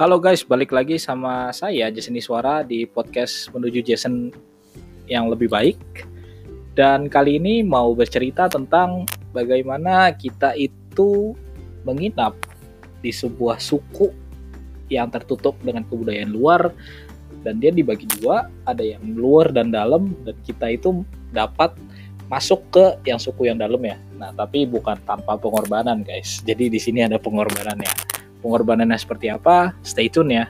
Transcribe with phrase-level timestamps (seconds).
[0.00, 4.32] Halo guys, balik lagi sama saya Jason Iswara di podcast menuju Jason
[5.04, 5.76] yang lebih baik.
[6.72, 9.04] Dan kali ini mau bercerita tentang
[9.36, 11.36] bagaimana kita itu
[11.84, 12.32] menginap
[13.04, 14.08] di sebuah suku
[14.88, 16.72] yang tertutup dengan kebudayaan luar
[17.44, 21.76] dan dia dibagi dua, ada yang luar dan dalam dan kita itu dapat
[22.32, 24.00] masuk ke yang suku yang dalam ya.
[24.16, 26.40] Nah, tapi bukan tanpa pengorbanan, guys.
[26.40, 28.09] Jadi di sini ada pengorbanannya.
[28.40, 29.76] Pengorbanannya seperti apa?
[29.84, 30.46] Stay tune ya.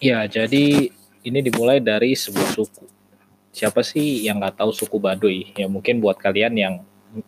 [0.00, 0.88] Ya, jadi
[1.20, 2.88] ini dimulai dari sebuah suku.
[3.52, 5.52] Siapa sih yang nggak tahu suku Baduy?
[5.52, 6.74] Ya mungkin buat kalian yang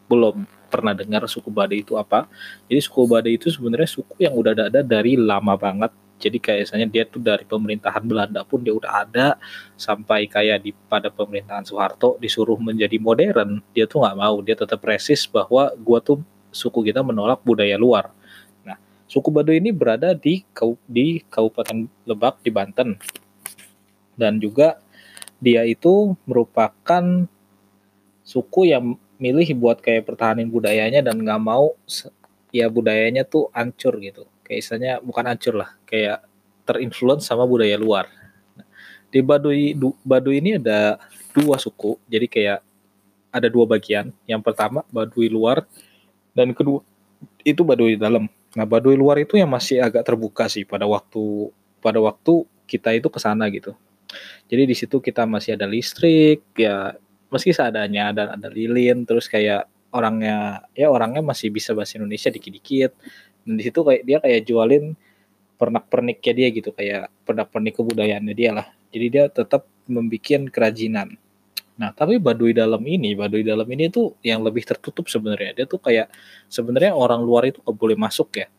[0.09, 2.25] belum pernah dengar suku Baduy itu apa.
[2.73, 6.89] Jadi suku Baduy itu sebenarnya suku yang udah ada dari lama banget jadi kayak misalnya
[6.89, 9.27] dia tuh dari pemerintahan Belanda pun dia udah ada
[9.75, 14.39] sampai kayak di pada pemerintahan Soeharto disuruh menjadi modern dia tuh nggak mau.
[14.39, 16.23] Dia tetap resis bahwa gua tuh
[16.55, 18.15] suku kita menolak budaya luar.
[18.63, 18.79] Nah
[19.11, 20.47] suku Baduy ini berada di
[20.87, 22.95] di Kabupaten Lebak di Banten.
[24.15, 24.79] Dan juga
[25.43, 27.27] dia itu merupakan
[28.23, 31.75] suku yang milih buat kayak pertahanin budayanya dan nggak mau
[32.55, 36.21] ya budayanya tuh hancur gitu kayak istilahnya bukan hancur lah kayak
[36.69, 38.05] terinfluence sama budaya luar.
[39.09, 39.73] Di Baduy
[40.05, 41.01] Baduy ini ada
[41.33, 42.61] dua suku jadi kayak
[43.33, 44.13] ada dua bagian.
[44.29, 45.65] Yang pertama Baduy luar
[46.37, 46.85] dan kedua
[47.41, 48.29] itu Baduy dalam.
[48.53, 51.49] Nah Baduy luar itu yang masih agak terbuka sih pada waktu
[51.81, 53.73] pada waktu kita itu ke sana gitu.
[54.53, 56.93] Jadi di situ kita masih ada listrik ya
[57.33, 62.93] meski seadanya ada ada lilin terus kayak orangnya ya orangnya masih bisa bahasa Indonesia dikit-dikit
[63.43, 64.95] dan di situ kayak dia kayak jualin
[65.59, 68.67] pernak-perniknya dia gitu kayak pernak-pernik kebudayaannya dia lah.
[68.91, 71.15] Jadi dia tetap membuat kerajinan.
[71.79, 75.55] Nah tapi Baduy dalam ini Baduy dalam ini tuh yang lebih tertutup sebenarnya.
[75.55, 76.11] Dia tuh kayak
[76.51, 78.51] sebenarnya orang luar itu nggak boleh masuk ya.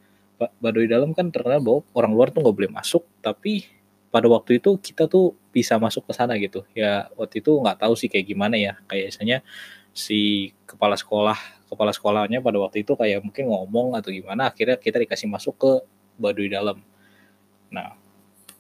[0.60, 3.68] Baduy dalam kan terkenal bahwa orang luar tuh nggak boleh masuk tapi
[4.14, 6.64] pada waktu itu kita tuh bisa masuk ke sana gitu.
[6.72, 8.80] Ya waktu itu nggak tahu sih kayak gimana ya.
[8.88, 9.38] Kayak misalnya
[9.94, 11.38] si kepala sekolah
[11.70, 15.72] kepala sekolahnya pada waktu itu kayak mungkin ngomong atau gimana akhirnya kita dikasih masuk ke
[16.14, 16.78] Baduy dalam.
[17.74, 17.98] Nah,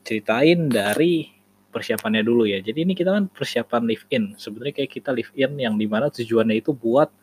[0.01, 1.29] ceritain dari
[1.69, 2.57] persiapannya dulu ya.
[2.57, 4.33] Jadi ini kita kan persiapan live in.
[4.41, 7.13] Sebenarnya kayak kita live in yang di mana tujuannya itu buat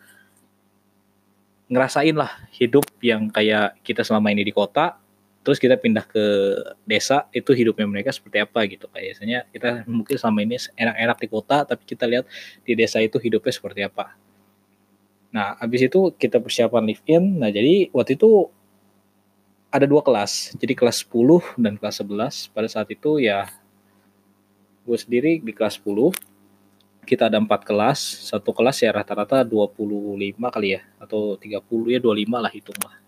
[1.71, 5.00] ngerasain lah hidup yang kayak kita selama ini di kota,
[5.41, 6.25] terus kita pindah ke
[6.85, 11.29] desa itu hidupnya mereka seperti apa gitu kayak biasanya kita mungkin selama ini enak-enak di
[11.33, 12.29] kota tapi kita lihat
[12.61, 14.21] di desa itu hidupnya seperti apa
[15.31, 17.39] Nah, habis itu kita persiapan live in.
[17.39, 18.51] Nah, jadi waktu itu
[19.71, 20.59] ada dua kelas.
[20.59, 22.51] Jadi kelas 10 dan kelas 11.
[22.51, 23.47] Pada saat itu ya
[24.83, 26.11] gue sendiri di kelas 10.
[27.07, 28.27] Kita ada empat kelas.
[28.27, 30.83] Satu kelas ya rata-rata 25 kali ya.
[30.99, 32.99] Atau 30 ya 25 lah hitung lah.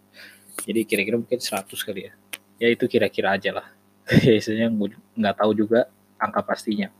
[0.62, 2.14] Jadi kira-kira mungkin 100 kali ya.
[2.62, 3.66] Ya itu kira-kira aja lah.
[4.06, 4.70] Biasanya
[5.18, 6.94] nggak tahu juga angka pastinya.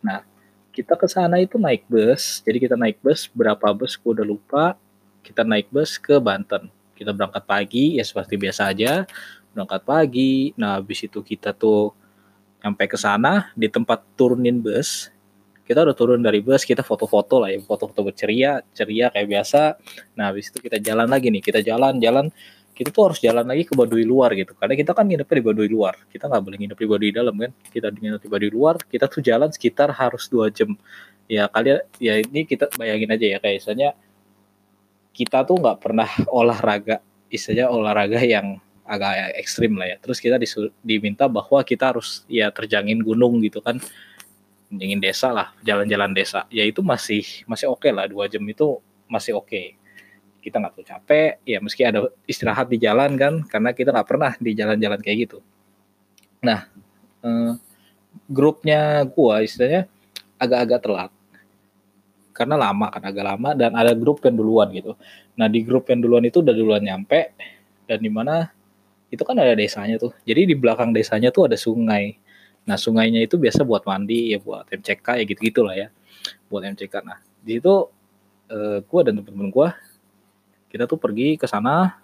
[0.00, 0.24] Nah,
[0.72, 2.40] kita ke sana itu naik bus.
[2.40, 4.64] Jadi kita naik bus, berapa bus gue udah lupa.
[5.20, 6.72] Kita naik bus ke Banten.
[6.96, 9.04] Kita berangkat pagi, ya seperti biasa aja.
[9.52, 10.56] Berangkat pagi.
[10.56, 11.92] Nah, habis itu kita tuh
[12.64, 15.12] sampai ke sana di tempat turunin bus.
[15.64, 19.80] Kita udah turun dari bus, kita foto-foto lah ya, foto-foto berceria, ceria kayak biasa.
[20.16, 22.28] Nah, habis itu kita jalan lagi nih, kita jalan-jalan
[22.74, 24.52] kita tuh harus jalan lagi ke Baduy luar gitu.
[24.58, 25.94] Karena kita kan nginepnya di Baduy luar.
[26.10, 27.52] Kita nggak boleh nginep di Baduy dalam kan?
[27.70, 30.74] Kita nginep di Baduy luar kita tuh jalan sekitar harus dua jam.
[31.30, 33.90] Ya kalian ya ini kita bayangin aja ya kayak misalnya
[35.14, 36.98] kita tuh nggak pernah olahraga.
[37.30, 39.96] Istilahnya olahraga yang agak ekstrim lah ya.
[40.02, 40.36] Terus kita
[40.82, 43.78] diminta bahwa kita harus ya terjangin gunung gitu kan.
[44.66, 46.50] Terjangin desa lah jalan-jalan desa.
[46.50, 48.10] Ya itu masih masih oke okay lah.
[48.10, 49.46] Dua jam itu masih oke.
[49.46, 49.83] okay
[50.44, 54.32] kita nggak tahu capek ya meski ada istirahat di jalan kan karena kita nggak pernah
[54.36, 55.38] di jalan-jalan kayak gitu.
[56.44, 56.68] Nah
[57.24, 57.52] eh,
[58.28, 59.88] grupnya gua istilahnya
[60.36, 61.12] agak-agak telat.
[62.34, 64.92] Karena lama kan agak lama dan ada grup yang duluan gitu.
[65.40, 67.32] Nah di grup yang duluan itu udah duluan nyampe
[67.88, 68.52] dan di mana
[69.08, 70.12] itu kan ada desanya tuh.
[70.28, 72.18] Jadi di belakang desanya tuh ada sungai.
[72.68, 75.88] Nah sungainya itu biasa buat mandi ya buat MCK ya gitu gitulah ya.
[76.52, 77.74] Buat MCK nah di situ
[78.50, 79.72] eh, gua dan temen-temen gua
[80.74, 82.02] kita tuh pergi ke sana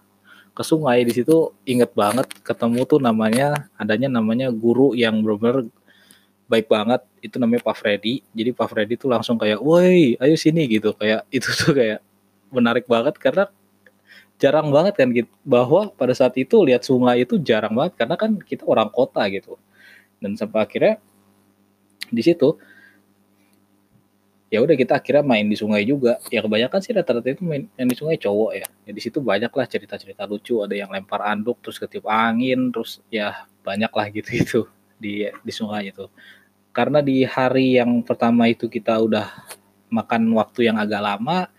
[0.55, 1.03] ke sungai.
[1.03, 5.67] Di situ inget banget ketemu tuh namanya adanya namanya guru yang benar-benar
[6.47, 7.03] baik banget.
[7.19, 10.95] Itu namanya Pak Freddy jadi Pak Freddy tuh langsung kayak woi ayo sini gitu.
[10.95, 11.99] Kayak itu tuh kayak
[12.55, 13.51] menarik banget karena
[14.39, 18.39] jarang banget kan gitu bahwa pada saat itu lihat sungai itu jarang banget karena kan
[18.39, 19.59] kita orang kota gitu.
[20.23, 20.95] Dan sampai akhirnya
[22.07, 22.55] di situ
[24.51, 26.19] ya udah kita akhirnya main di sungai juga.
[26.29, 28.67] Ya kebanyakan sih rata-rata itu main yang di sungai cowok ya.
[28.85, 30.61] Ya di situ banyak lah cerita-cerita lucu.
[30.61, 34.61] Ada yang lempar anduk terus ketiup angin terus ya banyak lah gitu itu
[35.03, 36.11] di di sungai itu.
[36.75, 39.27] Karena di hari yang pertama itu kita udah
[39.91, 41.51] makan waktu yang agak lama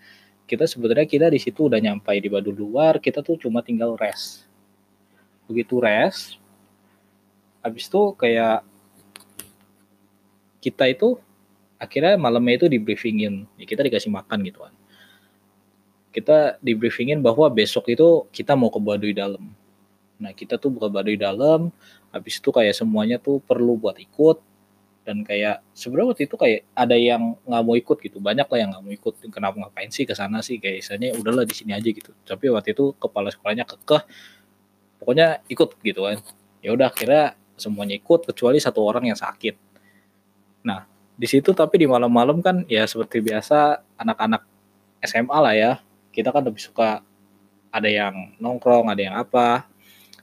[0.48, 4.44] kita sebenarnya kita di situ udah nyampai di Badu luar kita tuh cuma tinggal rest.
[5.48, 6.36] Begitu rest
[7.62, 8.66] habis itu kayak
[10.58, 11.16] kita itu
[11.82, 14.74] akhirnya malamnya itu di briefingin ya kita dikasih makan gitu kan.
[16.14, 19.50] Kita di briefingin bahwa besok itu kita mau ke Baduy dalam
[20.22, 21.74] nah kita tuh buka Baduy dalam
[22.14, 24.38] habis itu kayak semuanya tuh perlu buat ikut.
[25.02, 28.22] Dan kayak sebenarnya waktu itu kayak ada yang nggak mau ikut gitu.
[28.22, 29.14] Banyak lah yang nggak mau ikut.
[29.34, 30.62] Kenapa ngapain sih ke sana sih?
[30.62, 32.14] Kayak misalnya udahlah di sini aja gitu.
[32.22, 34.02] Tapi waktu itu kepala sekolahnya kekeh.
[35.02, 36.22] Pokoknya ikut gitu kan.
[36.62, 39.58] Ya udah akhirnya semuanya ikut kecuali satu orang yang sakit.
[40.62, 44.42] Nah di situ tapi di malam-malam kan ya seperti biasa anak-anak
[45.04, 45.72] SMA lah ya.
[46.12, 47.00] Kita kan lebih suka
[47.72, 49.68] ada yang nongkrong ada yang apa.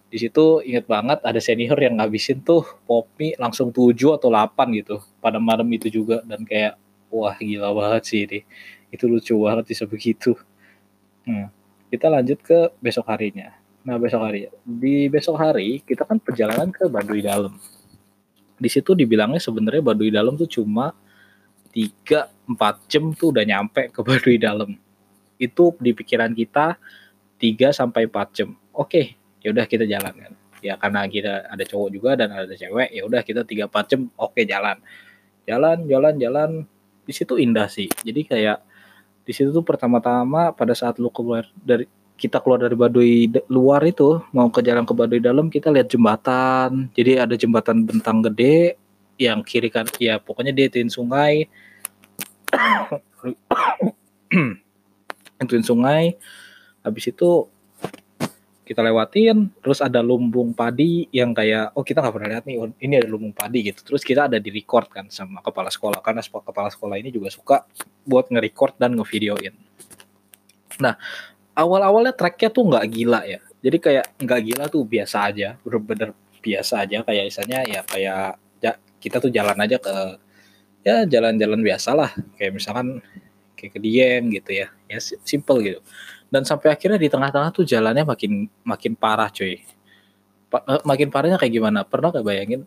[0.09, 4.97] Di situ inget banget ada senior yang ngabisin tuh popi langsung 7 atau 8 gitu.
[5.21, 6.77] Pada malam itu juga dan kayak
[7.13, 8.39] wah gila banget sih ini.
[8.89, 10.33] Itu lucu banget bisa begitu
[11.29, 11.47] hmm.
[11.93, 13.53] kita lanjut ke besok harinya.
[13.85, 14.49] Nah besok hari.
[14.65, 17.53] Di besok hari kita kan perjalanan ke Baduy Dalam
[18.59, 20.91] di situ dibilangnya sebenarnya Baduy Dalam tuh cuma
[21.71, 24.75] 3 4 jam tuh udah nyampe ke Baduy Dalam.
[25.39, 26.75] Itu di pikiran kita
[27.39, 28.49] 3 sampai 4 jam.
[28.75, 30.33] Oke, ya udah kita jalan kan.
[30.59, 34.01] Ya karena kita ada cowok juga dan ada cewek, ya udah kita 3 4 jam
[34.19, 34.77] oke jalan.
[35.47, 36.49] Jalan, jalan, jalan.
[37.07, 37.87] Di situ indah sih.
[38.03, 38.59] Jadi kayak
[39.23, 41.87] di situ tuh pertama-tama pada saat lu keluar dari
[42.19, 46.91] kita keluar dari Baduy luar itu mau ke jalan ke Baduy dalam kita lihat jembatan.
[46.91, 48.75] Jadi ada jembatan bentang gede
[49.15, 51.47] yang kiri kan ya pokoknya dia ituin sungai.
[55.39, 56.19] Ituin sungai.
[56.83, 57.47] Habis itu
[58.67, 62.69] kita lewatin terus ada lumbung padi yang kayak oh kita nggak pernah lihat nih oh,
[62.83, 63.79] ini ada lumbung padi gitu.
[63.81, 67.63] Terus kita ada di record kan sama kepala sekolah karena kepala sekolah ini juga suka
[68.03, 69.55] buat nge-record dan ngevideoin.
[70.83, 70.99] Nah
[71.59, 73.39] awal-awalnya tracknya tuh nggak gila ya.
[73.59, 77.03] Jadi kayak nggak gila tuh biasa aja bener-bener biasa aja.
[77.03, 78.23] Kayak misalnya ya kayak
[78.63, 78.71] ya,
[79.03, 79.95] kita tuh jalan aja ke
[80.87, 82.11] ya jalan-jalan biasa lah.
[82.39, 82.87] Kayak misalkan
[83.59, 84.67] kayak ke Dieng gitu ya.
[84.87, 85.79] Ya simple gitu.
[86.31, 89.59] Dan sampai akhirnya di tengah-tengah tuh jalannya makin makin parah cuy.
[90.49, 91.85] Pa, eh, makin parahnya kayak gimana?
[91.85, 92.65] Pernah gak bayangin?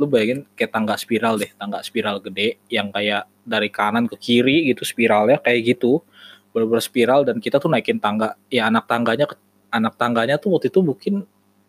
[0.00, 4.72] Lu bayangin kayak tangga spiral deh tangga spiral gede yang kayak dari kanan ke kiri
[4.72, 6.00] gitu spiralnya kayak gitu
[6.50, 8.34] bener-bener spiral dan kita tuh naikin tangga.
[8.50, 9.26] Ya anak tangganya
[9.70, 11.14] anak tangganya tuh waktu itu mungkin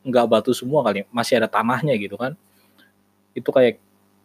[0.01, 2.33] nggak batu semua kali masih ada tanahnya gitu kan.
[3.37, 3.77] Itu kayak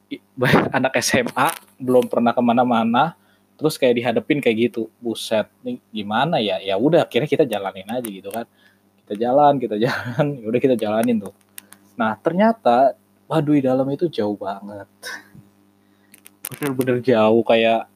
[0.77, 1.49] anak SMA
[1.81, 3.19] belum pernah ke mana-mana
[3.57, 4.89] terus kayak dihadapin kayak gitu.
[5.01, 6.61] Buset nih gimana ya?
[6.61, 8.49] Ya udah akhirnya kita jalanin aja gitu kan.
[9.05, 11.35] Kita jalan kita jalan ya udah kita jalanin tuh.
[11.97, 14.87] Nah ternyata Baduy dalam itu jauh banget.
[16.47, 17.91] Bener-bener jauh kayak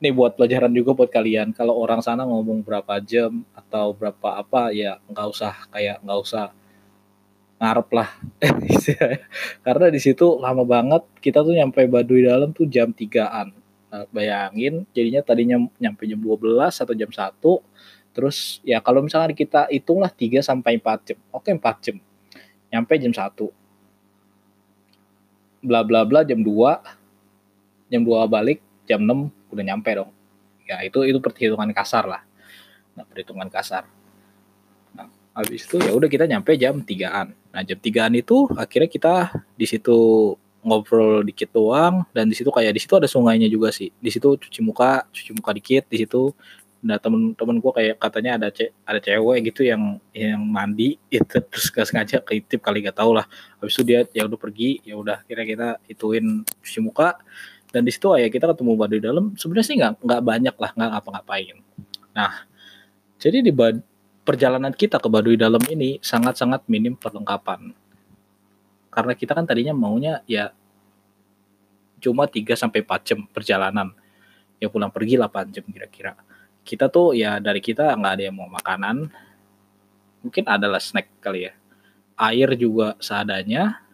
[0.00, 1.52] nih buat pelajaran juga buat kalian.
[1.52, 6.44] Kalau orang sana ngomong berapa jam atau berapa apa ya nggak usah kayak nggak usah
[7.60, 8.08] ngarep lah.
[9.66, 13.52] Karena di situ lama banget kita tuh nyampe Baduy dalam tuh jam 3an
[13.92, 16.40] nah, bayangin jadinya tadinya nyampe jam 12
[16.72, 17.36] atau jam 1
[18.10, 21.18] terus ya kalau misalnya kita hitunglah 3 sampai 4 jam.
[21.30, 21.96] Oke 4 jam.
[22.72, 23.60] Nyampe jam 1
[25.60, 30.10] bla bla bla jam 2 jam 2 balik jam 6 udah nyampe dong.
[30.64, 32.22] Ya itu itu perhitungan kasar lah.
[32.94, 33.84] Nah perhitungan kasar.
[34.94, 39.14] Nah habis itu ya udah kita nyampe jam 3an nah jam 3an itu akhirnya kita
[39.58, 39.98] di situ
[40.60, 43.90] ngobrol dikit doang dan di situ kayak di situ ada sungainya juga sih.
[43.96, 46.30] Di situ cuci muka cuci muka dikit di situ.
[46.80, 51.68] Nah temen-temen gue kayak katanya ada ce ada cewek gitu yang yang mandi itu terus
[51.68, 53.26] gak sengaja keitip kali gak tau lah.
[53.60, 57.16] Habis itu dia ya udah pergi ya udah kira kita ituin cuci muka
[57.70, 60.90] dan di situ ya kita ketemu Baduy dalam sebenarnya sih nggak nggak banyak lah nggak
[60.90, 61.56] ngapa-ngapain.
[62.14, 62.50] Nah
[63.20, 63.78] jadi di bad,
[64.26, 67.76] perjalanan kita ke Baduy dalam ini sangat-sangat minim perlengkapan.
[68.90, 70.50] Karena kita kan tadinya maunya ya
[72.00, 73.94] cuma 3 sampai 4 jam perjalanan.
[74.58, 76.18] Ya pulang pergi 8 jam kira-kira.
[76.66, 79.12] Kita tuh ya dari kita nggak ada yang mau makanan.
[80.26, 81.52] Mungkin adalah snack kali ya.
[82.18, 83.84] Air juga seadanya.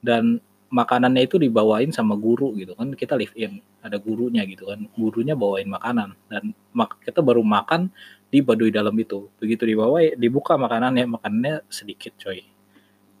[0.00, 2.94] Dan makanannya itu dibawain sama guru gitu kan.
[2.94, 4.86] Kita live in ada gurunya gitu kan.
[4.94, 6.14] Gurunya bawain makanan.
[6.30, 7.90] Dan mak kita baru makan
[8.30, 9.26] di Baduy dalam itu.
[9.42, 11.10] Begitu dibawa dibuka makanannya.
[11.10, 12.46] Makanannya sedikit coy.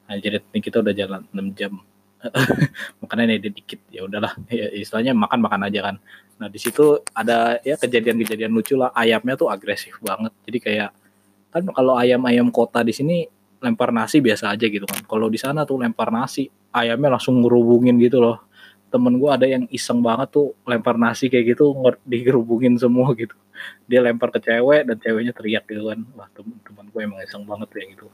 [0.06, 1.74] Nah jadi kita udah jalan 6 jam.
[3.02, 3.82] Makanannya dikit.
[3.90, 4.38] Ya udahlah.
[4.48, 5.96] Ya istilahnya makan makan aja kan.
[6.38, 8.94] Nah di situ ada ya kejadian-kejadian lucu lah.
[8.94, 10.30] Ayamnya tuh agresif banget.
[10.46, 10.90] Jadi kayak
[11.50, 13.26] kan kalau ayam-ayam kota di sini
[13.58, 15.02] lempar nasi biasa aja gitu kan.
[15.02, 18.42] Kalau di sana tuh lempar nasi ayamnya langsung ngerubungin gitu loh.
[18.90, 23.34] Temen gue ada yang iseng banget tuh lempar nasi kayak gitu digerubungin semua gitu.
[23.86, 26.00] Dia lempar ke cewek dan ceweknya teriak gitu kan.
[26.18, 28.06] Wah teman-teman gue emang iseng banget kayak gitu.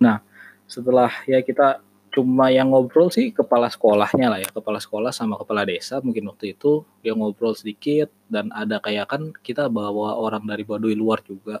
[0.00, 0.24] Nah
[0.64, 1.84] setelah ya kita
[2.16, 4.48] cuma yang ngobrol sih kepala sekolahnya lah ya.
[4.48, 9.36] Kepala sekolah sama kepala desa mungkin waktu itu dia ngobrol sedikit dan ada kayak kan
[9.44, 11.60] kita bawa orang dari Baduy luar juga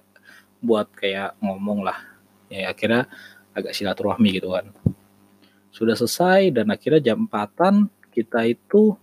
[0.64, 2.00] buat kayak ngomong lah.
[2.48, 3.04] Ya akhirnya
[3.52, 4.72] agak silaturahmi gitu kan
[5.76, 8.96] sudah selesai dan akhirnya jam 4 kita itu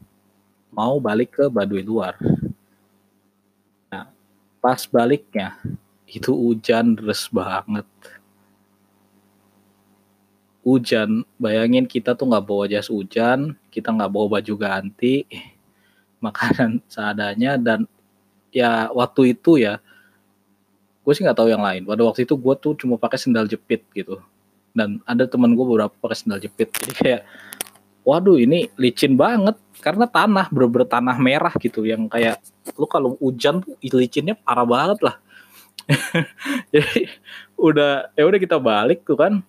[0.74, 2.18] mau balik ke Baduy luar.
[3.94, 4.10] Nah
[4.58, 5.53] pas baliknya
[6.10, 7.86] itu hujan deras banget.
[10.65, 15.30] Hujan bayangin kita tuh nggak bawa jas hujan kita nggak bawa baju ganti
[16.25, 17.86] makanan seadanya dan
[18.50, 19.77] ya waktu itu ya
[21.06, 21.86] gue sih nggak tahu yang lain.
[21.86, 24.25] Pada waktu itu gue tuh cuma pakai sendal jepit gitu
[24.74, 27.22] dan ada teman gue beberapa pakai sendal jepit jadi kayak
[28.03, 32.42] waduh ini licin banget karena tanah bener-bener tanah merah gitu yang kayak
[32.75, 35.15] lu kalau hujan tuh licinnya parah banget lah
[36.74, 37.08] jadi
[37.56, 39.44] udah ya udah kita balik tuh kan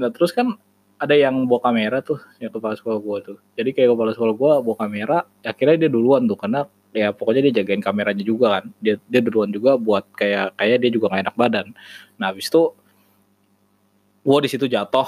[0.00, 0.56] Nah terus kan
[0.96, 3.38] ada yang bawa kamera tuh ya kepala sekolah gue tuh.
[3.52, 7.62] Jadi kayak kepala sekolah gue bawa kamera, akhirnya dia duluan tuh karena ya pokoknya dia
[7.62, 8.64] jagain kameranya juga kan.
[8.80, 11.66] Dia dia duluan juga buat kayak kayak dia juga gak enak badan.
[12.16, 12.72] Nah habis itu
[14.20, 15.06] gue di situ jatuh,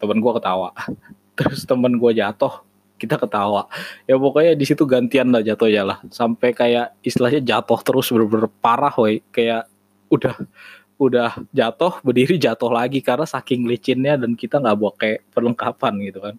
[0.00, 0.70] temen gue ketawa.
[1.38, 2.60] Terus temen gue jatuh,
[3.00, 3.68] kita ketawa.
[4.04, 5.98] Ya pokoknya di situ gantian lah jatuhnya lah.
[6.12, 9.24] Sampai kayak istilahnya jatuh terus bener-bener parah woi.
[9.32, 9.72] Kayak
[10.12, 10.36] udah
[11.00, 16.36] udah jatuh berdiri jatuh lagi karena saking licinnya dan kita nggak kayak perlengkapan gitu kan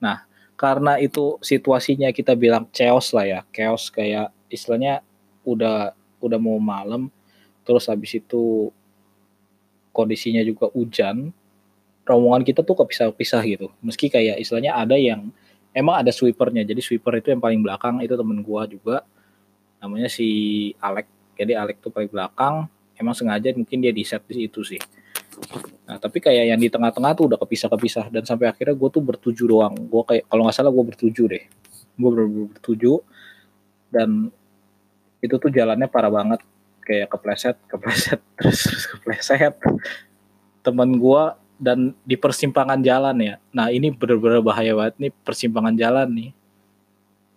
[0.00, 0.24] nah
[0.56, 5.04] karena itu situasinya kita bilang chaos lah ya chaos kayak istilahnya
[5.44, 5.92] udah
[6.24, 7.12] udah mau malam
[7.68, 8.72] terus habis itu
[9.92, 11.32] kondisinya juga hujan
[12.08, 13.68] rombongan kita tuh kepisah-pisah gitu.
[13.84, 15.28] Meski kayak istilahnya ada yang
[15.76, 16.64] emang ada sweepernya.
[16.64, 19.04] Jadi sweeper itu yang paling belakang itu temen gua juga.
[19.78, 20.28] Namanya si
[20.80, 22.64] Alek jadi Alek tuh paling belakang.
[22.98, 24.80] Emang sengaja mungkin dia di set di situ sih.
[25.86, 28.10] Nah tapi kayak yang di tengah-tengah tuh udah kepisah-kepisah.
[28.10, 29.76] Dan sampai akhirnya gue tuh bertuju doang.
[29.86, 31.44] Gue kayak kalau nggak salah gue bertuju deh.
[31.94, 32.24] Gue ber
[32.56, 32.98] bertuju.
[33.92, 34.32] Dan
[35.22, 36.40] itu tuh jalannya parah banget
[36.88, 39.54] kayak kepleset kepleset terus, terus kepleset.
[40.64, 41.22] Teman gue
[41.60, 43.34] dan di persimpangan jalan ya.
[43.52, 46.30] Nah ini bener-bener bahaya banget nih persimpangan jalan nih.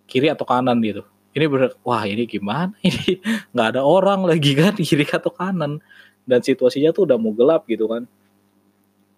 [0.08, 1.04] Kiri atau kanan gitu.
[1.32, 3.20] Ini bener wah ini gimana ini?
[3.52, 5.82] Nggak ada orang lagi kan kiri atau kanan.
[6.22, 8.06] Dan situasinya tuh udah mau gelap gitu kan.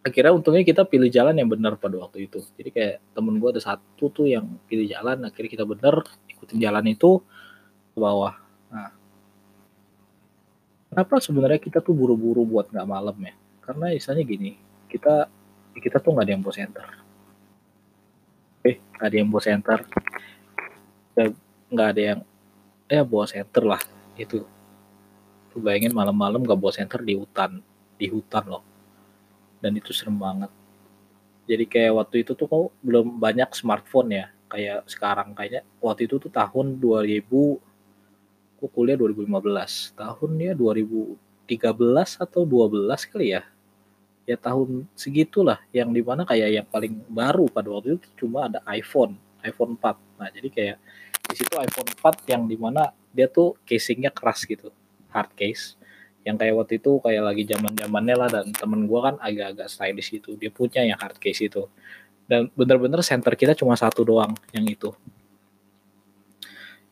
[0.05, 2.41] Akhirnya untungnya kita pilih jalan yang benar pada waktu itu.
[2.57, 6.01] Jadi kayak temen gue ada satu tuh yang pilih jalan akhirnya kita bener
[6.33, 7.21] ikutin jalan itu
[7.93, 8.37] ke bawah.
[8.73, 9.04] Nah
[10.95, 13.35] kenapa sebenarnya kita tuh buru-buru buat nggak malam ya?
[13.67, 14.55] Karena misalnya gini
[14.87, 15.27] kita
[15.75, 16.87] kita tuh nggak ada yang bawa center
[18.65, 19.79] eh nggak ada yang bawa center
[21.19, 21.25] ya,
[21.69, 22.21] nggak ada yang
[22.87, 23.83] ya bawa center lah
[24.15, 24.47] itu
[25.51, 27.63] tuh bayangin malam-malam gak bawa center di hutan
[27.95, 28.65] di hutan loh.
[29.63, 30.51] Dan itu serem banget.
[31.47, 34.27] Jadi kayak waktu itu tuh kok belum banyak smartphone ya.
[34.51, 37.31] Kayak sekarang kayaknya waktu itu tuh tahun 2000
[38.65, 41.21] aku kuliah 2015 tahun ya 2013
[42.17, 43.45] atau 12 kali ya.
[44.25, 48.65] Ya tahun segitulah yang di mana kayak yang paling baru pada waktu itu cuma ada
[48.73, 50.77] iPhone iPhone 4 nah jadi kayak
[51.29, 54.73] di situ iPhone 4 yang di mana dia tuh casingnya keras gitu
[55.13, 55.77] hard case.
[56.25, 60.09] Yang kayak waktu itu kayak lagi zaman zamannya lah dan temen gue kan agak-agak stylish
[60.09, 60.41] gitu.
[60.41, 61.69] Dia punya yang hard case itu.
[62.25, 64.89] Dan bener-bener center kita cuma satu doang yang itu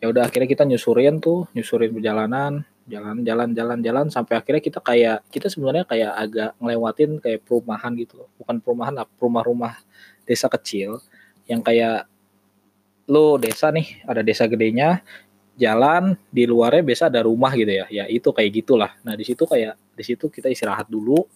[0.03, 4.83] ya udah akhirnya kita nyusurin tuh nyusurin perjalanan jalan jalan jalan jalan sampai akhirnya kita
[4.83, 9.79] kayak kita sebenarnya kayak agak ngelewatin kayak perumahan gitu bukan perumahan lah rumah-rumah
[10.27, 10.99] desa kecil
[11.47, 12.11] yang kayak
[13.07, 15.07] lo desa nih ada desa gedenya
[15.57, 17.87] jalan di luarnya biasa ada rumah gitu ya.
[17.93, 18.91] Ya itu kayak gitulah.
[19.05, 21.29] Nah di situ kayak di situ kita istirahat dulu.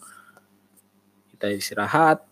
[1.37, 2.25] Kita istirahat.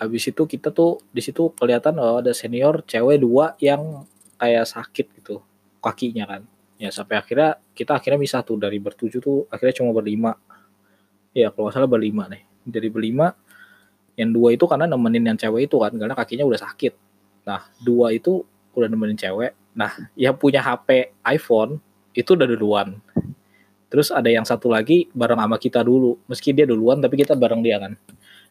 [0.00, 4.08] Habis itu kita tuh di situ kelihatan oh ada senior cewek dua yang
[4.40, 5.44] kayak sakit gitu
[5.84, 6.42] kakinya kan
[6.80, 10.32] ya sampai akhirnya kita akhirnya bisa tuh dari bertujuh tuh akhirnya cuma berlima
[11.36, 13.36] ya kalau nggak salah berlima nih dari berlima
[14.16, 16.92] yang dua itu karena nemenin yang cewek itu kan karena kakinya udah sakit
[17.44, 18.44] Nah, dua itu
[18.76, 19.52] udah nemenin cewek.
[19.76, 21.80] Nah, yang punya HP iPhone
[22.12, 22.98] itu udah duluan.
[23.90, 26.20] Terus ada yang satu lagi bareng sama kita dulu.
[26.30, 27.92] Meski dia duluan tapi kita bareng dia kan.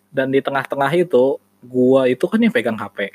[0.10, 3.12] Dan di tengah-tengah itu gua itu kan yang pegang HP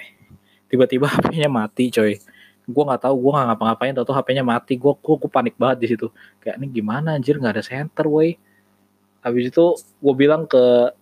[0.68, 2.20] tiba-tiba HP-nya mati coy
[2.64, 4.74] gue nggak tahu gue nggak ngapa-ngapain atau HP-nya mati.
[4.80, 6.08] Gue gue panik banget di situ.
[6.40, 7.36] Kayak ini gimana anjir?
[7.36, 8.36] Nggak ada center woi.
[9.20, 10.92] Habis itu gue bilang ke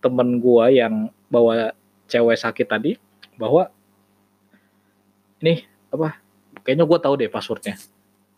[0.00, 1.72] temen gue yang bawa
[2.06, 2.92] cewek sakit tadi
[3.34, 3.68] bahwa
[5.42, 6.20] ini apa
[6.64, 7.74] kayaknya gue tahu deh passwordnya.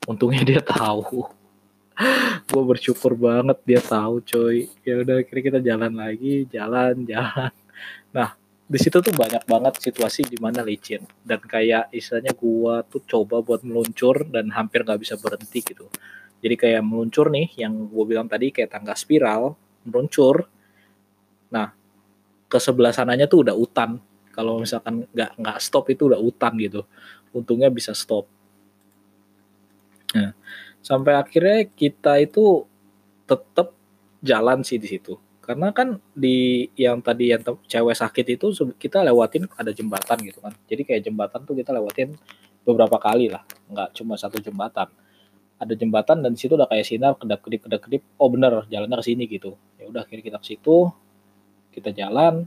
[0.07, 1.29] Untungnya dia tahu.
[2.49, 4.71] Gue bersyukur banget dia tahu coy.
[4.87, 6.47] Ya udah kira kita jalan lagi.
[6.49, 7.51] Jalan jalan.
[8.15, 8.38] Nah
[8.69, 11.01] di situ tuh banyak banget situasi di mana licin.
[11.25, 15.89] Dan kayak istilahnya gua tuh coba buat meluncur dan hampir nggak bisa berhenti gitu.
[16.45, 19.57] Jadi kayak meluncur nih yang gua bilang tadi kayak tangga spiral
[19.89, 20.45] meluncur.
[21.49, 21.73] Nah
[22.49, 24.05] ke sebelah sananya tuh udah hutan.
[24.37, 26.85] Kalau misalkan nggak nggak stop itu udah hutan gitu.
[27.33, 28.29] Untungnya bisa stop.
[30.13, 30.37] Nah
[30.85, 32.69] sampai akhirnya kita itu
[33.25, 33.73] tetap
[34.21, 35.17] jalan sih di situ
[35.49, 40.53] karena kan di yang tadi yang cewek sakit itu kita lewatin ada jembatan gitu kan.
[40.69, 42.13] Jadi kayak jembatan tuh kita lewatin
[42.69, 43.41] beberapa kali lah
[43.73, 44.93] nggak cuma satu jembatan.
[45.57, 48.05] Ada jembatan dan situ udah kayak sinar kedap kedip kedap kedip.
[48.21, 49.57] Oh bener jalannya ke sini gitu.
[49.81, 50.93] Ya udah akhirnya kita ke situ
[51.73, 52.45] kita jalan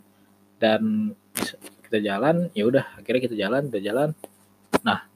[0.62, 1.18] dan
[1.90, 4.10] kita jalan ya udah akhirnya kita jalan udah jalan.
[4.86, 5.10] Nah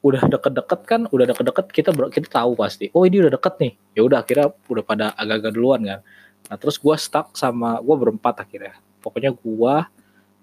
[0.00, 3.72] udah deket-deket kan udah deket-deket kita kita tahu pasti oh ini udah deket nih.
[3.92, 6.00] Ya udah akhirnya udah pada agak-agak duluan kan
[6.46, 8.78] Nah terus gue stuck sama gue berempat akhirnya.
[9.02, 9.74] Pokoknya gue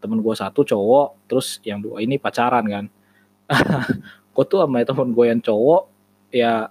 [0.03, 2.85] temen gue satu cowok, terus yang dua ini pacaran kan.
[4.33, 5.81] gue tuh sama temen gue yang cowok
[6.33, 6.67] ya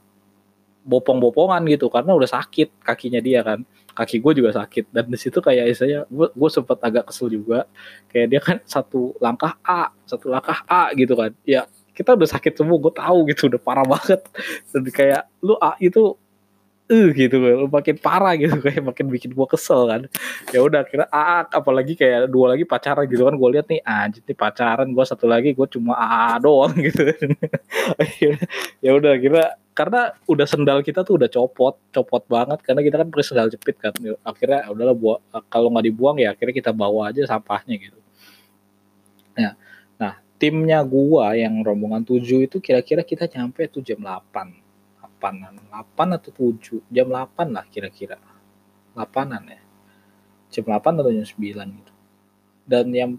[0.83, 3.63] bopong-bopongan gitu karena udah sakit kakinya dia kan
[3.95, 7.71] kaki gue juga sakit dan di situ kayak saya gue gue sempet agak kesel juga
[8.11, 12.57] kayak dia kan satu langkah A satu langkah A gitu kan ya kita udah sakit
[12.57, 14.21] semua gue tahu gitu udah parah banget
[14.75, 16.19] dan kayak lu A itu
[16.93, 20.01] uh gitu lu makin parah gitu kayak makin bikin gua kesel kan.
[20.53, 24.21] Ya udah kira ah apalagi kayak dua lagi pacaran gitu kan gua lihat nih anjir
[24.29, 27.09] nih pacaran gua satu lagi gua cuma ah doang gitu.
[28.85, 33.09] Ya udah kira karena udah sendal kita tuh udah copot copot banget karena kita kan
[33.09, 33.93] pakai sendal jepit kan.
[34.21, 37.99] Akhirnya ya udahlah buat kalau nggak dibuang ya akhirnya kita bawa aja sampahnya gitu.
[39.33, 39.57] Ya
[39.97, 44.62] nah timnya gua yang rombongan tujuh itu kira-kira kita nyampe tuh jam 8
[45.23, 48.19] 8 8 atau 7 jam 8 lah kira-kira.
[48.99, 49.63] 8an ya.
[50.51, 51.93] Jam 8 atau jam 9 gitu.
[52.67, 53.11] Dan yang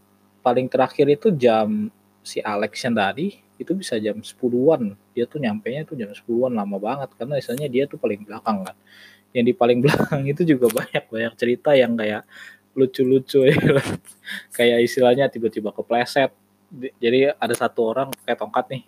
[0.44, 1.88] paling terakhir itu jam
[2.20, 6.52] si Alex yang tadi itu bisa jam 10-an dia tuh nyampe nya tuh jam 10-an
[6.52, 7.10] lama banget.
[7.16, 8.76] Karena misalnya dia tuh paling belakang kan.
[9.32, 12.28] Yang di paling belakang itu juga banyak banyak cerita yang kayak
[12.76, 13.58] lucu-lucu ya.
[14.58, 16.34] Kayak istilahnya tiba-tiba kepleset.
[16.74, 18.84] Jadi ada satu orang kayak tongkat nih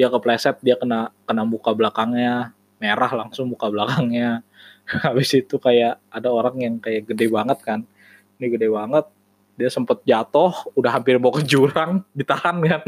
[0.00, 4.40] dia kepleset dia kena kena muka belakangnya merah langsung muka belakangnya.
[5.04, 7.80] Habis itu kayak ada orang yang kayak gede banget kan.
[8.40, 9.04] Ini gede banget
[9.60, 12.82] dia sempet jatuh udah hampir mau ke jurang ditahan kan.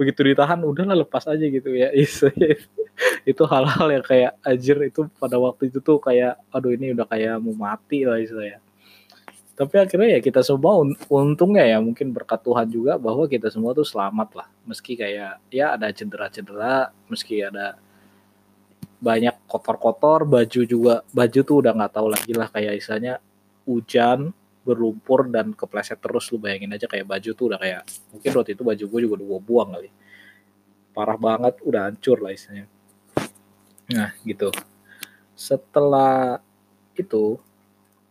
[0.00, 1.92] Begitu ditahan udahlah lepas aja gitu ya.
[3.30, 7.42] Itu hal-hal yang kayak ajir itu pada waktu itu tuh kayak aduh ini udah kayak
[7.42, 8.63] mau mati lah istilahnya
[9.54, 13.86] tapi akhirnya ya kita semua untungnya ya mungkin berkat Tuhan juga bahwa kita semua tuh
[13.86, 14.46] selamat lah.
[14.66, 17.78] Meski kayak ya ada cedera-cedera meski ada
[18.98, 23.22] banyak kotor-kotor baju juga baju tuh udah nggak tahu lagi lah kayak istilahnya
[23.62, 24.34] hujan
[24.66, 26.34] berlumpur dan kepleset terus.
[26.34, 29.38] Lu bayangin aja kayak baju tuh udah kayak mungkin waktu itu baju gue juga udah
[29.38, 29.90] buang kali.
[30.90, 32.66] Parah banget udah hancur lah istilahnya.
[33.94, 34.50] Nah gitu.
[35.38, 36.42] Setelah
[36.98, 37.38] itu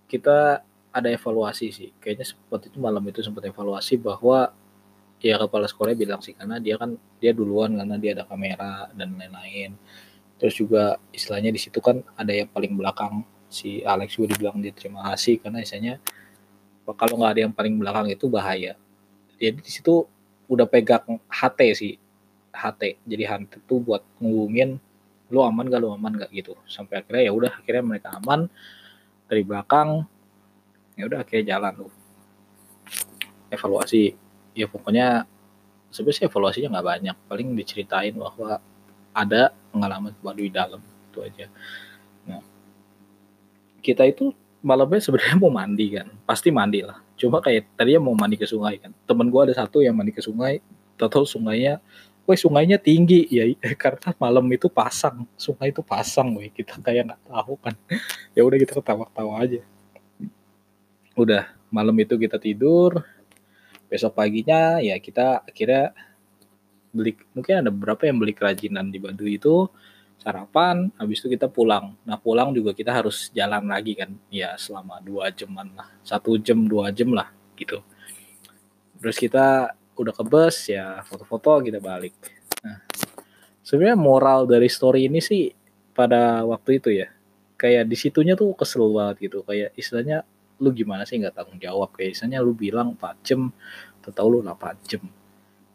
[0.07, 1.89] kita ada evaluasi sih.
[1.97, 4.53] Kayaknya seperti itu malam itu sempat evaluasi bahwa
[5.17, 9.17] ya kepala sekolahnya bilang sih karena dia kan dia duluan karena dia ada kamera dan
[9.17, 9.73] lain-lain.
[10.37, 14.73] Terus juga istilahnya di situ kan ada yang paling belakang si Alex juga dibilang dia
[14.73, 15.97] terima kasih karena istilahnya
[16.83, 18.77] kalau nggak ada yang paling belakang itu bahaya.
[19.41, 20.05] Jadi di situ
[20.45, 21.93] udah pegang HT sih
[22.53, 23.01] HT.
[23.07, 24.77] Jadi HT itu buat ngubungin
[25.33, 26.53] lu aman gak lu aman gak gitu.
[26.69, 28.45] Sampai akhirnya ya udah akhirnya mereka aman
[29.25, 30.05] dari belakang
[30.97, 31.91] ya udah akhirnya jalan tuh.
[33.49, 34.17] Evaluasi
[34.53, 35.25] ya pokoknya
[35.93, 37.15] sebenarnya evaluasinya nggak banyak.
[37.29, 38.61] Paling diceritain bahwa
[39.13, 41.45] ada pengalaman di dalam itu aja.
[42.25, 42.41] Nah
[43.83, 44.33] kita itu
[44.65, 46.07] malamnya sebenarnya mau mandi kan.
[46.25, 46.97] Pasti mandi lah.
[47.19, 48.91] Cuma kayak tadinya mau mandi ke sungai kan.
[49.05, 50.61] Temen gue ada satu yang mandi ke sungai.
[50.97, 51.83] Tahu sungainya
[52.23, 53.27] Woi sungainya tinggi.
[53.27, 53.43] Ya
[53.83, 55.27] karena malam itu pasang.
[55.35, 56.47] Sungai itu pasang woi.
[56.49, 57.75] Kita kayak nggak tahu kan.
[58.33, 59.61] Ya udah kita ketawa-ketawa aja
[61.13, 63.01] udah malam itu kita tidur.
[63.89, 65.93] Besok paginya ya kita akhirnya
[66.93, 69.69] beli mungkin ada beberapa yang beli kerajinan di Badu itu
[70.17, 71.93] sarapan habis itu kita pulang.
[72.05, 76.65] Nah pulang juga kita harus jalan lagi kan ya selama dua jaman lah satu jam
[76.65, 77.81] dua jam lah gitu.
[78.97, 82.17] Terus kita udah ke bus ya foto-foto kita balik.
[82.65, 82.81] Nah
[83.61, 85.53] sebenarnya moral dari story ini sih
[85.93, 87.13] pada waktu itu ya
[87.61, 89.45] kayak di situnya tuh kesel banget gitu.
[89.45, 90.25] Kayak istilahnya
[90.61, 91.93] lu gimana sih nggak tanggung jawab?
[91.95, 93.49] Kayak istilahnya lu bilang 4 jam
[94.03, 95.03] tahu lu 8 jam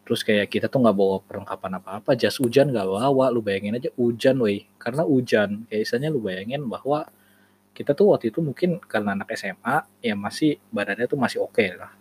[0.08, 3.92] terus kayak kita tuh nggak bawa perlengkapan apa-apa jas hujan nggak bawa lu bayangin aja
[3.92, 4.64] hujan woi.
[4.80, 7.04] Karena hujan kayak istilahnya lu bayangin bahwa
[7.76, 11.76] kita tuh waktu itu mungkin karena anak SMA ya masih badannya tuh masih oke okay
[11.76, 11.92] lah.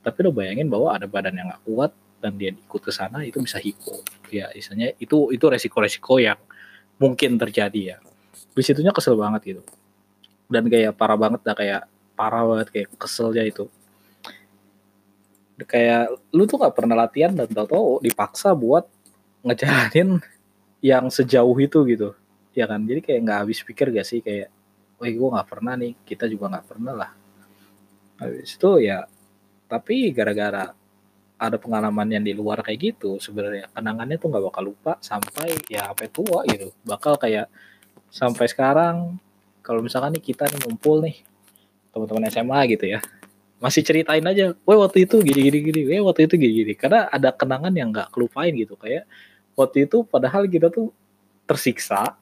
[0.00, 3.44] Tapi lo bayangin bahwa ada badan yang gak kuat dan dia ikut ke sana itu
[3.44, 4.00] bisa hiko.
[4.32, 6.40] Ya istilahnya itu itu resiko-resiko yang
[6.96, 7.96] mungkin terjadi ya.
[8.56, 9.62] Di situnya kesel banget gitu
[10.48, 11.82] dan kayak parah banget dah kayak
[12.16, 13.68] parah banget kayak keselnya itu.
[15.68, 18.86] Kayak lu tuh gak pernah latihan dan tau-tau dipaksa buat
[19.44, 20.18] ngejalanin
[20.82, 22.16] yang sejauh itu gitu.
[22.56, 22.82] Ya kan?
[22.82, 24.22] Jadi kayak nggak habis pikir gak sih?
[24.24, 24.50] Kayak
[24.98, 27.10] wah gue nggak pernah nih kita juga nggak pernah lah.
[28.18, 29.06] Habis itu ya
[29.68, 30.74] tapi gara-gara
[31.38, 35.86] ada pengalaman yang di luar kayak gitu sebenarnya kenangannya tuh nggak bakal lupa sampai ya
[35.90, 36.74] sampai tua gitu.
[36.82, 37.46] Bakal kayak
[38.10, 38.96] sampai sekarang
[39.68, 41.20] kalau misalkan nih kita nih ngumpul nih
[41.92, 43.04] teman-teman SMA gitu ya
[43.58, 47.10] masih ceritain aja, wah waktu itu gini gini gini, wah waktu itu gini gini, karena
[47.10, 49.02] ada kenangan yang nggak kelupain gitu kayak
[49.58, 50.94] waktu itu padahal kita tuh
[51.42, 52.14] tersiksa,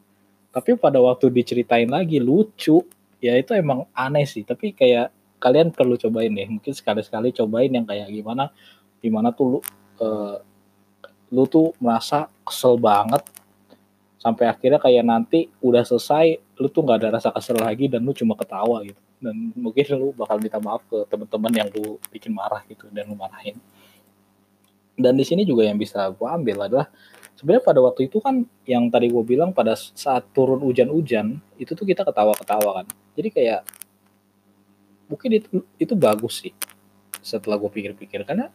[0.48, 2.80] tapi pada waktu diceritain lagi lucu,
[3.20, 7.84] ya itu emang aneh sih, tapi kayak kalian perlu cobain deh, mungkin sekali-sekali cobain yang
[7.84, 8.48] kayak gimana,
[9.04, 9.58] gimana tuh lu,
[10.00, 10.40] uh,
[11.28, 13.20] lu tuh merasa kesel banget
[14.26, 18.10] sampai akhirnya kayak nanti udah selesai lu tuh nggak ada rasa kesel lagi dan lu
[18.10, 18.98] cuma ketawa gitu.
[19.22, 23.14] Dan mungkin lu bakal minta maaf ke teman-teman yang lu bikin marah gitu dan lu
[23.14, 23.54] marahin.
[24.98, 26.90] Dan di sini juga yang bisa gue ambil adalah
[27.38, 31.86] sebenarnya pada waktu itu kan yang tadi gue bilang pada saat turun hujan-hujan itu tuh
[31.86, 32.86] kita ketawa-ketawa kan.
[33.14, 33.62] Jadi kayak
[35.06, 36.52] mungkin itu itu bagus sih
[37.22, 38.26] setelah gue pikir-pikir.
[38.26, 38.50] Karena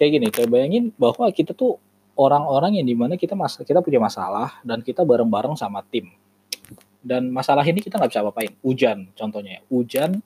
[0.00, 1.76] kayak gini kayak bayangin bahwa kita tuh
[2.16, 6.12] orang-orang yang di mana kita mas kita punya masalah dan kita bareng-bareng sama tim.
[7.02, 8.52] Dan masalah ini kita nggak bisa apa-apain.
[8.62, 10.22] Hujan contohnya hujan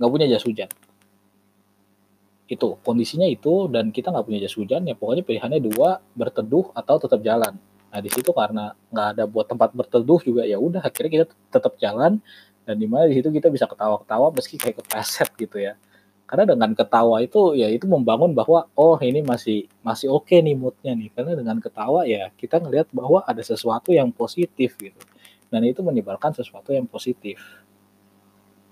[0.00, 0.70] nggak punya jas hujan.
[2.46, 6.96] Itu kondisinya itu dan kita nggak punya jas hujan ya pokoknya pilihannya dua berteduh atau
[7.02, 7.58] tetap jalan.
[7.90, 11.76] Nah di situ karena nggak ada buat tempat berteduh juga ya udah akhirnya kita tetap
[11.76, 12.22] jalan
[12.66, 15.78] dan di mana di situ kita bisa ketawa-ketawa meski kayak kepreset gitu ya
[16.26, 20.58] karena dengan ketawa itu ya itu membangun bahwa oh ini masih masih oke okay nih
[20.58, 21.14] moodnya nih.
[21.14, 24.98] Karena dengan ketawa ya kita ngelihat bahwa ada sesuatu yang positif gitu.
[25.46, 27.38] Dan itu menyebarkan sesuatu yang positif.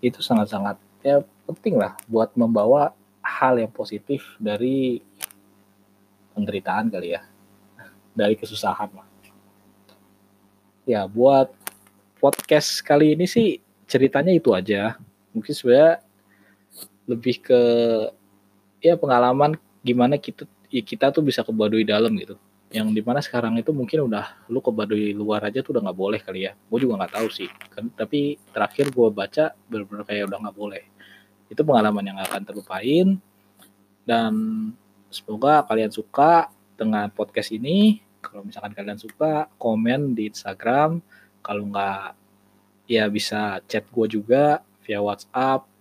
[0.03, 2.91] Itu sangat-sangat ya penting lah buat membawa
[3.23, 4.99] hal yang positif dari
[6.35, 7.23] penderitaan kali ya.
[8.19, 9.07] Dari kesusahan lah.
[10.91, 11.55] Ya buat
[12.19, 14.99] podcast kali ini sih ceritanya itu aja.
[15.31, 16.04] Mungkin sebenarnya
[17.05, 17.61] lebih ke
[18.81, 22.37] ya pengalaman gimana kita ya kita tuh bisa ke Baduy dalam gitu.
[22.75, 25.99] Yang di mana sekarang itu mungkin udah lu ke Baduy luar aja tuh udah nggak
[25.99, 26.53] boleh kali ya.
[26.67, 27.49] Gue juga nggak tahu sih.
[27.71, 30.83] Kan tapi terakhir gue baca benar-benar kayak udah nggak boleh.
[31.47, 33.21] Itu pengalaman yang akan terlupain.
[34.05, 34.33] Dan
[35.09, 38.03] semoga kalian suka dengan podcast ini.
[38.25, 40.99] Kalau misalkan kalian suka komen di Instagram.
[41.45, 42.17] Kalau nggak
[42.91, 45.74] ya bisa chat gue juga via WhatsApp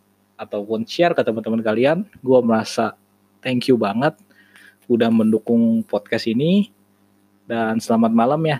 [0.44, 2.94] ataupun share ke teman-teman kalian gue merasa
[3.40, 4.14] thank you banget
[4.92, 6.72] udah mendukung podcast ini
[7.48, 8.60] dan selamat malam ya.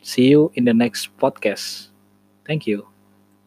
[0.00, 1.92] See you in the next podcast.
[2.46, 2.97] Thank you.